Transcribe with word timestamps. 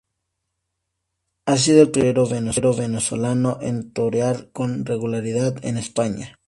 Ha 1.45 1.57
sido 1.57 1.83
el 1.83 1.91
primer 1.91 2.15
torero 2.15 2.73
venezolano 2.73 3.59
en 3.61 3.93
torear 3.93 4.49
con 4.51 4.83
regularidad 4.83 5.63
en 5.63 5.77
España. 5.77 6.39